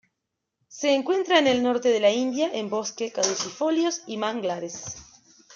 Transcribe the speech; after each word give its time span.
Se 0.67 0.95
encuentra 0.95 1.37
en 1.37 1.45
el 1.45 1.61
norte 1.61 1.89
de 1.89 1.99
la 1.99 2.09
India 2.09 2.49
en 2.51 2.71
bosque 2.71 3.11
caducifolios 3.11 4.01
y 4.07 4.17
manglares. 4.17 4.95